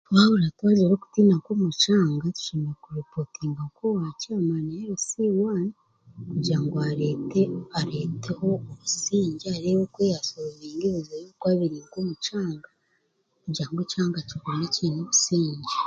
Twahurira 0.07 0.51
twagira 0.57 0.85
nk'okutiina 0.87 1.33
omu 1.53 1.67
kyanga 1.81 2.27
tushemereire 2.35 2.75
kuripotinga 2.83 3.61
nka 3.71 3.83
owa 3.89 4.07
caimaani 4.21 4.73
LC1 5.01 5.61
kugira 6.29 6.59
ngu 6.63 6.75
areete 6.87 7.41
areeteho 7.79 8.43
obusingye 8.73 9.47
areebe 9.55 9.79
nk'oku 9.81 9.99
yaasorovinga 10.11 10.81
ebizibu 10.85 11.15
ebirikuba 11.53 11.59
biri 11.59 11.77
omu 11.99 12.13
kyanga 12.25 12.69
kugira 13.41 13.67
ngu 13.69 13.79
ekyanga 13.85 14.19
kigume 14.29 14.65
kiine 14.73 14.99
obusingye 15.05 15.71